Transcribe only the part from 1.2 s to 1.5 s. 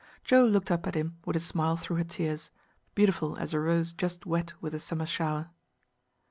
with a